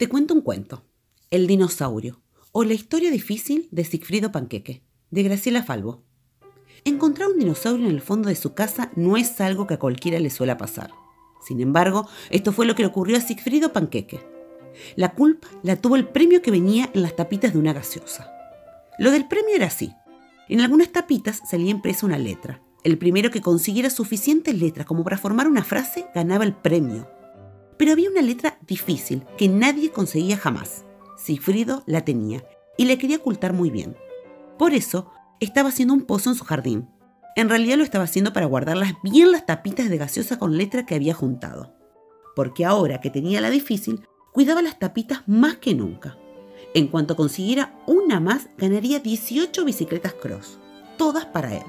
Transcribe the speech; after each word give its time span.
Te 0.00 0.08
cuento 0.08 0.32
un 0.32 0.40
cuento. 0.40 0.82
El 1.30 1.46
dinosaurio 1.46 2.22
o 2.52 2.64
la 2.64 2.72
historia 2.72 3.10
difícil 3.10 3.68
de 3.70 3.84
Sigfrido 3.84 4.32
Panqueque, 4.32 4.82
de 5.10 5.22
Graciela 5.22 5.62
Falvo. 5.62 6.04
Encontrar 6.86 7.28
un 7.28 7.38
dinosaurio 7.38 7.84
en 7.84 7.92
el 7.92 8.00
fondo 8.00 8.30
de 8.30 8.34
su 8.34 8.54
casa 8.54 8.90
no 8.96 9.18
es 9.18 9.42
algo 9.42 9.66
que 9.66 9.74
a 9.74 9.78
cualquiera 9.78 10.18
le 10.18 10.30
suele 10.30 10.56
pasar. 10.56 10.90
Sin 11.46 11.60
embargo, 11.60 12.08
esto 12.30 12.50
fue 12.50 12.64
lo 12.64 12.74
que 12.74 12.82
le 12.82 12.88
ocurrió 12.88 13.18
a 13.18 13.20
Sigfrido 13.20 13.74
Panqueque. 13.74 14.20
La 14.96 15.12
culpa 15.12 15.48
la 15.62 15.76
tuvo 15.76 15.96
el 15.96 16.08
premio 16.08 16.40
que 16.40 16.50
venía 16.50 16.88
en 16.94 17.02
las 17.02 17.14
tapitas 17.14 17.52
de 17.52 17.58
una 17.58 17.74
gaseosa. 17.74 18.32
Lo 18.98 19.10
del 19.10 19.28
premio 19.28 19.54
era 19.54 19.66
así. 19.66 19.92
En 20.48 20.62
algunas 20.62 20.92
tapitas 20.92 21.42
salía 21.46 21.72
impresa 21.72 22.06
una 22.06 22.16
letra. 22.16 22.62
El 22.84 22.96
primero 22.96 23.30
que 23.30 23.42
consiguiera 23.42 23.90
suficientes 23.90 24.58
letras 24.58 24.86
como 24.86 25.04
para 25.04 25.18
formar 25.18 25.46
una 25.46 25.62
frase 25.62 26.06
ganaba 26.14 26.44
el 26.44 26.54
premio. 26.54 27.19
Pero 27.80 27.92
había 27.92 28.10
una 28.10 28.20
letra 28.20 28.58
difícil 28.66 29.24
que 29.38 29.48
nadie 29.48 29.90
conseguía 29.90 30.36
jamás. 30.36 30.84
Sigfrido 31.16 31.82
la 31.86 32.04
tenía 32.04 32.44
y 32.76 32.84
le 32.84 32.98
quería 32.98 33.16
ocultar 33.16 33.54
muy 33.54 33.70
bien. 33.70 33.96
Por 34.58 34.74
eso 34.74 35.10
estaba 35.40 35.70
haciendo 35.70 35.94
un 35.94 36.02
pozo 36.02 36.28
en 36.28 36.36
su 36.36 36.44
jardín. 36.44 36.90
En 37.36 37.48
realidad 37.48 37.78
lo 37.78 37.82
estaba 37.82 38.04
haciendo 38.04 38.34
para 38.34 38.44
guardarlas 38.44 38.92
bien 39.02 39.32
las 39.32 39.46
tapitas 39.46 39.88
de 39.88 39.96
gaseosa 39.96 40.38
con 40.38 40.58
letra 40.58 40.84
que 40.84 40.94
había 40.94 41.14
juntado. 41.14 41.74
Porque 42.36 42.66
ahora 42.66 43.00
que 43.00 43.08
tenía 43.08 43.40
la 43.40 43.48
difícil, 43.48 44.06
cuidaba 44.34 44.60
las 44.60 44.78
tapitas 44.78 45.22
más 45.26 45.56
que 45.56 45.74
nunca. 45.74 46.18
En 46.74 46.86
cuanto 46.86 47.16
consiguiera 47.16 47.80
una 47.86 48.20
más, 48.20 48.50
ganaría 48.58 48.98
18 48.98 49.64
bicicletas 49.64 50.12
cross, 50.12 50.58
todas 50.98 51.24
para 51.24 51.56
él. 51.56 51.64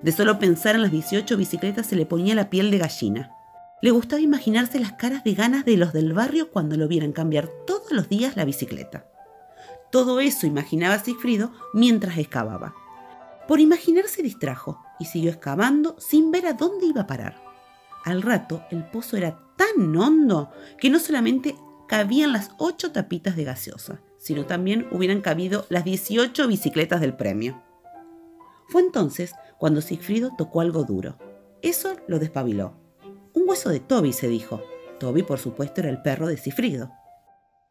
De 0.00 0.10
solo 0.10 0.38
pensar 0.38 0.74
en 0.74 0.80
las 0.80 0.90
18 0.90 1.36
bicicletas 1.36 1.84
se 1.84 1.96
le 1.96 2.06
ponía 2.06 2.34
la 2.34 2.48
piel 2.48 2.70
de 2.70 2.78
gallina. 2.78 3.34
Le 3.80 3.92
gustaba 3.92 4.20
imaginarse 4.20 4.80
las 4.80 4.94
caras 4.94 5.22
de 5.22 5.34
ganas 5.34 5.64
de 5.64 5.76
los 5.76 5.92
del 5.92 6.12
barrio 6.12 6.50
cuando 6.50 6.76
lo 6.76 6.88
vieran 6.88 7.12
cambiar 7.12 7.48
todos 7.64 7.92
los 7.92 8.08
días 8.08 8.36
la 8.36 8.44
bicicleta. 8.44 9.06
Todo 9.92 10.18
eso 10.18 10.46
imaginaba 10.46 10.98
Sigfrido 10.98 11.52
mientras 11.72 12.18
excavaba. 12.18 12.74
Por 13.46 13.60
imaginar 13.60 14.08
se 14.08 14.22
distrajo 14.22 14.80
y 14.98 15.04
siguió 15.04 15.30
excavando 15.30 15.94
sin 15.98 16.32
ver 16.32 16.46
a 16.46 16.54
dónde 16.54 16.86
iba 16.86 17.02
a 17.02 17.06
parar. 17.06 17.40
Al 18.04 18.22
rato 18.22 18.64
el 18.72 18.84
pozo 18.84 19.16
era 19.16 19.38
tan 19.56 19.96
hondo 19.96 20.50
que 20.78 20.90
no 20.90 20.98
solamente 20.98 21.54
cabían 21.86 22.32
las 22.32 22.50
ocho 22.58 22.90
tapitas 22.90 23.36
de 23.36 23.44
gaseosa, 23.44 24.00
sino 24.18 24.44
también 24.44 24.88
hubieran 24.90 25.20
cabido 25.20 25.66
las 25.68 25.84
18 25.84 26.48
bicicletas 26.48 27.00
del 27.00 27.14
premio. 27.14 27.62
Fue 28.68 28.82
entonces 28.82 29.34
cuando 29.56 29.80
Sigfrido 29.82 30.32
tocó 30.36 30.62
algo 30.62 30.82
duro. 30.82 31.16
Eso 31.62 31.94
lo 32.08 32.18
despabiló 32.18 32.87
hueso 33.48 33.70
de 33.70 33.80
Toby, 33.80 34.12
se 34.12 34.28
dijo. 34.28 34.62
Toby, 35.00 35.22
por 35.22 35.38
supuesto, 35.38 35.80
era 35.80 35.90
el 35.90 36.02
perro 36.02 36.26
de 36.26 36.36
Cifrido. 36.36 36.92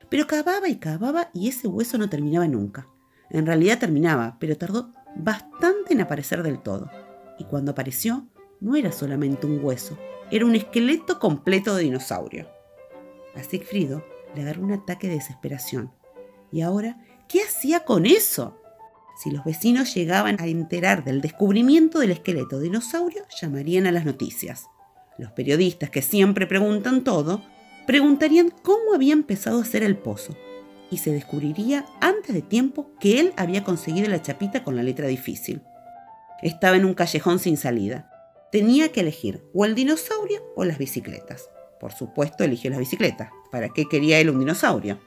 Pero 0.10 0.26
cavaba 0.26 0.70
y 0.70 0.78
cavaba 0.78 1.30
y 1.34 1.50
ese 1.50 1.68
hueso 1.68 1.98
no 1.98 2.10
terminaba 2.10 2.48
nunca. 2.48 2.88
En 3.30 3.46
realidad 3.46 3.80
terminaba, 3.80 4.38
pero 4.40 4.58
tardó 4.58 4.94
bastante 5.16 5.94
en 5.94 6.02
aparecer 6.02 6.44
del 6.44 6.60
todo. 6.60 6.90
Y 7.38 7.44
cuando 7.44 7.72
apareció, 7.72 8.28
no 8.60 8.76
era 8.76 8.92
solamente 8.92 9.46
un 9.46 9.64
hueso, 9.64 9.98
era 10.32 10.46
un 10.46 10.56
esqueleto 10.56 11.20
completo 11.20 11.76
de 11.76 11.84
dinosaurio. 11.84 12.48
A 13.36 13.44
Sigfrido 13.44 14.04
le 14.36 14.42
agarró 14.42 14.64
un 14.64 14.72
ataque 14.72 15.08
de 15.08 15.16
desesperación. 15.16 15.92
¿Y 16.52 16.62
ahora 16.62 16.98
qué 17.28 17.44
hacía 17.44 17.82
con 17.82 18.06
eso? 18.06 18.58
Si 19.22 19.32
los 19.32 19.44
vecinos 19.44 19.94
llegaban 19.94 20.40
a 20.40 20.48
enterar 20.48 21.04
del 21.04 21.22
descubrimiento 21.22 22.00
del 22.00 22.12
esqueleto 22.12 22.58
de 22.58 22.64
dinosaurio, 22.64 23.24
llamarían 23.42 23.88
a 23.88 23.92
las 23.92 24.06
noticias. 24.06 24.68
Los 25.18 25.32
periodistas, 25.32 25.90
que 25.90 26.02
siempre 26.02 26.46
preguntan 26.48 27.04
todo, 27.04 27.42
preguntarían 27.88 28.50
cómo 28.50 28.94
había 28.94 29.14
empezado 29.14 29.60
a 29.60 29.64
hacer 29.64 29.84
el 29.84 29.98
pozo, 29.98 30.36
y 30.92 30.98
se 30.98 31.12
descubriría 31.12 31.86
antes 32.02 32.36
de 32.36 32.42
tiempo 32.42 32.92
que 33.00 33.20
él 33.20 33.34
había 33.36 33.64
conseguido 33.64 34.10
la 34.10 34.22
chapita 34.22 34.64
con 34.64 34.76
la 34.76 34.84
letra 34.84 35.08
difícil. 35.08 35.62
Estaba 36.42 36.78
en 36.78 36.86
un 36.86 36.94
callejón 36.94 37.40
sin 37.40 37.58
salida. 37.58 38.12
Tenía 38.52 38.92
que 38.92 39.02
elegir 39.02 39.44
o 39.54 39.66
el 39.66 39.76
dinosaurio 39.76 40.42
o 40.56 40.64
las 40.64 40.78
bicicletas. 40.78 41.50
Por 41.80 41.94
supuesto, 41.94 42.44
eligió 42.44 42.70
las 42.70 42.80
bicicletas. 42.80 43.30
¿Para 43.52 43.70
qué 43.70 43.86
quería 43.86 44.20
él 44.20 44.30
un 44.30 44.40
dinosaurio? 44.40 45.00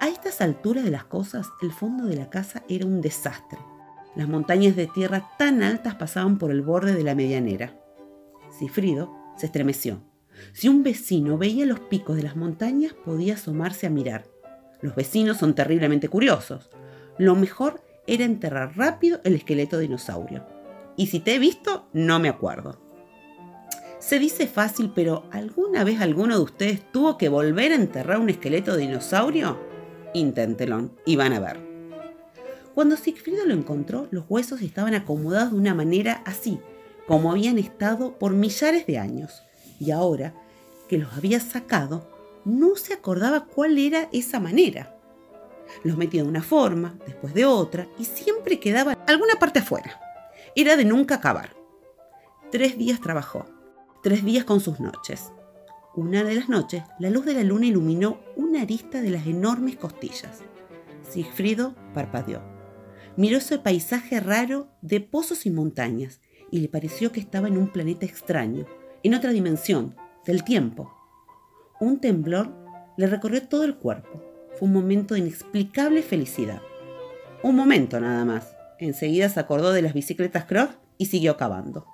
A 0.00 0.08
estas 0.08 0.40
alturas 0.40 0.84
de 0.84 0.90
las 0.90 1.04
cosas, 1.04 1.48
el 1.62 1.72
fondo 1.72 2.06
de 2.06 2.16
la 2.16 2.30
casa 2.30 2.62
era 2.68 2.86
un 2.86 3.00
desastre. 3.00 3.58
Las 4.16 4.28
montañas 4.28 4.76
de 4.76 4.86
tierra 4.86 5.30
tan 5.38 5.62
altas 5.62 5.94
pasaban 5.94 6.38
por 6.38 6.50
el 6.50 6.62
borde 6.62 6.94
de 6.94 7.04
la 7.04 7.14
medianera. 7.14 7.74
Cifrido 8.58 9.19
se 9.40 9.46
estremeció. 9.46 10.00
Si 10.52 10.68
un 10.68 10.82
vecino 10.82 11.38
veía 11.38 11.66
los 11.66 11.80
picos 11.80 12.16
de 12.16 12.22
las 12.22 12.36
montañas, 12.36 12.92
podía 12.92 13.34
asomarse 13.34 13.86
a 13.86 13.90
mirar. 13.90 14.24
Los 14.80 14.94
vecinos 14.94 15.38
son 15.38 15.54
terriblemente 15.54 16.08
curiosos. 16.08 16.70
Lo 17.18 17.34
mejor 17.34 17.82
era 18.06 18.24
enterrar 18.24 18.76
rápido 18.76 19.20
el 19.24 19.34
esqueleto 19.34 19.78
dinosaurio. 19.78 20.46
Y 20.96 21.08
si 21.08 21.20
te 21.20 21.34
he 21.34 21.38
visto, 21.38 21.88
no 21.92 22.18
me 22.18 22.28
acuerdo. 22.28 22.80
Se 23.98 24.18
dice 24.18 24.46
fácil, 24.46 24.92
pero 24.94 25.24
¿alguna 25.30 25.84
vez 25.84 26.00
alguno 26.00 26.36
de 26.36 26.42
ustedes 26.42 26.90
tuvo 26.90 27.18
que 27.18 27.28
volver 27.28 27.72
a 27.72 27.76
enterrar 27.76 28.18
un 28.18 28.30
esqueleto 28.30 28.72
de 28.74 28.82
dinosaurio? 28.82 29.58
Inténtelo 30.14 30.90
y 31.04 31.16
van 31.16 31.34
a 31.34 31.40
ver. 31.40 31.60
Cuando 32.74 32.96
Sigfrido 32.96 33.44
lo 33.44 33.52
encontró, 33.52 34.08
los 34.10 34.24
huesos 34.28 34.62
estaban 34.62 34.94
acomodados 34.94 35.52
de 35.52 35.58
una 35.58 35.74
manera 35.74 36.22
así, 36.24 36.60
como 37.10 37.32
habían 37.32 37.58
estado 37.58 38.16
por 38.20 38.34
millares 38.34 38.86
de 38.86 38.96
años, 38.96 39.42
y 39.80 39.90
ahora 39.90 40.32
que 40.88 40.96
los 40.96 41.12
había 41.14 41.40
sacado, 41.40 42.08
no 42.44 42.76
se 42.76 42.94
acordaba 42.94 43.46
cuál 43.46 43.78
era 43.78 44.08
esa 44.12 44.38
manera. 44.38 44.96
Los 45.82 45.96
metía 45.96 46.22
de 46.22 46.28
una 46.28 46.40
forma, 46.40 46.94
después 47.08 47.34
de 47.34 47.46
otra, 47.46 47.88
y 47.98 48.04
siempre 48.04 48.60
quedaba 48.60 48.92
alguna 49.08 49.34
parte 49.40 49.58
afuera. 49.58 50.00
Era 50.54 50.76
de 50.76 50.84
nunca 50.84 51.16
acabar. 51.16 51.56
Tres 52.52 52.78
días 52.78 53.00
trabajó, 53.00 53.44
tres 54.04 54.24
días 54.24 54.44
con 54.44 54.60
sus 54.60 54.78
noches. 54.78 55.32
Una 55.96 56.22
de 56.22 56.36
las 56.36 56.48
noches, 56.48 56.84
la 57.00 57.10
luz 57.10 57.24
de 57.24 57.34
la 57.34 57.42
luna 57.42 57.66
iluminó 57.66 58.20
una 58.36 58.62
arista 58.62 59.02
de 59.02 59.10
las 59.10 59.26
enormes 59.26 59.74
costillas. 59.74 60.42
Sigfrido 61.10 61.74
parpadeó. 61.92 62.40
Miró 63.16 63.38
ese 63.38 63.58
paisaje 63.58 64.20
raro 64.20 64.68
de 64.80 65.00
pozos 65.00 65.44
y 65.44 65.50
montañas 65.50 66.20
y 66.50 66.60
le 66.60 66.68
pareció 66.68 67.12
que 67.12 67.20
estaba 67.20 67.48
en 67.48 67.56
un 67.56 67.68
planeta 67.68 68.06
extraño, 68.06 68.66
en 69.02 69.14
otra 69.14 69.30
dimensión, 69.30 69.96
del 70.24 70.44
tiempo. 70.44 70.92
Un 71.80 72.00
temblor 72.00 72.54
le 72.96 73.06
recorrió 73.06 73.46
todo 73.48 73.64
el 73.64 73.76
cuerpo. 73.76 74.22
Fue 74.58 74.68
un 74.68 74.74
momento 74.74 75.14
de 75.14 75.20
inexplicable 75.20 76.02
felicidad. 76.02 76.60
Un 77.42 77.56
momento 77.56 77.98
nada 78.00 78.24
más. 78.24 78.54
Enseguida 78.78 79.28
se 79.28 79.40
acordó 79.40 79.72
de 79.72 79.82
las 79.82 79.94
bicicletas 79.94 80.44
cross 80.44 80.70
y 80.98 81.06
siguió 81.06 81.36
cavando. 81.36 81.86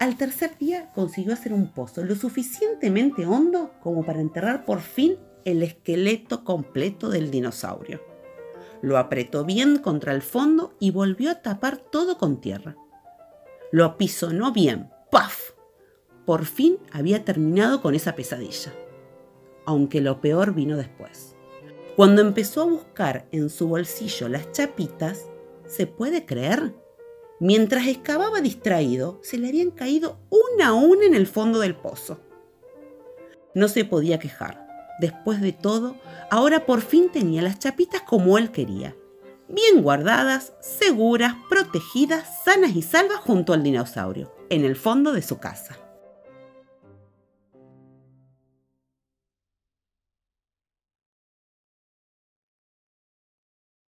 Al 0.00 0.16
tercer 0.16 0.58
día 0.58 0.90
consiguió 0.94 1.32
hacer 1.32 1.52
un 1.52 1.68
pozo 1.68 2.02
lo 2.02 2.16
suficientemente 2.16 3.24
hondo 3.24 3.72
como 3.80 4.04
para 4.04 4.20
enterrar 4.20 4.64
por 4.64 4.80
fin 4.80 5.16
el 5.44 5.62
esqueleto 5.62 6.42
completo 6.42 7.08
del 7.08 7.30
dinosaurio. 7.30 8.00
Lo 8.80 8.98
apretó 8.98 9.44
bien 9.44 9.78
contra 9.78 10.12
el 10.12 10.22
fondo 10.22 10.74
y 10.80 10.90
volvió 10.90 11.30
a 11.30 11.42
tapar 11.42 11.76
todo 11.76 12.18
con 12.18 12.40
tierra. 12.40 12.76
Lo 13.72 13.86
apisonó 13.86 14.52
bien. 14.52 14.90
¡Paf! 15.10 15.52
Por 16.26 16.44
fin 16.44 16.78
había 16.92 17.24
terminado 17.24 17.80
con 17.80 17.94
esa 17.94 18.14
pesadilla. 18.14 18.70
Aunque 19.64 20.02
lo 20.02 20.20
peor 20.20 20.52
vino 20.52 20.76
después. 20.76 21.34
Cuando 21.96 22.20
empezó 22.20 22.60
a 22.60 22.66
buscar 22.66 23.26
en 23.32 23.48
su 23.48 23.68
bolsillo 23.68 24.28
las 24.28 24.52
chapitas, 24.52 25.26
¿se 25.66 25.86
puede 25.86 26.26
creer? 26.26 26.74
Mientras 27.40 27.86
excavaba 27.86 28.42
distraído, 28.42 29.18
se 29.22 29.38
le 29.38 29.48
habían 29.48 29.70
caído 29.70 30.18
una 30.28 30.68
a 30.68 30.74
una 30.74 31.06
en 31.06 31.14
el 31.14 31.26
fondo 31.26 31.58
del 31.58 31.74
pozo. 31.74 32.20
No 33.54 33.68
se 33.68 33.86
podía 33.86 34.18
quejar. 34.18 34.66
Después 35.00 35.40
de 35.40 35.52
todo, 35.52 35.96
ahora 36.30 36.66
por 36.66 36.82
fin 36.82 37.10
tenía 37.10 37.40
las 37.40 37.58
chapitas 37.58 38.02
como 38.02 38.36
él 38.36 38.50
quería 38.50 38.94
bien 39.52 39.82
guardadas, 39.82 40.54
seguras, 40.60 41.34
protegidas, 41.48 42.42
sanas 42.44 42.74
y 42.74 42.82
salvas 42.82 43.18
junto 43.18 43.52
al 43.52 43.62
dinosaurio, 43.62 44.34
en 44.50 44.64
el 44.64 44.76
fondo 44.76 45.12
de 45.12 45.22
su 45.22 45.38
casa. 45.38 45.81